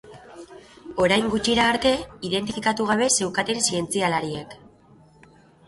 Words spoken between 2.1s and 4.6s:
identifikatu gabe zeukaten zientzialariek.